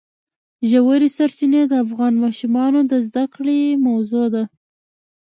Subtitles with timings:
[0.69, 4.43] ژورې سرچینې د افغان ماشومانو د زده کړې موضوع ده.